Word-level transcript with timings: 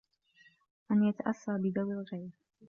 أَنْ 0.91 1.03
يَتَأَسَّى 1.09 1.57
بِذَوِي 1.57 1.93
الْغِيَرِ 1.93 2.29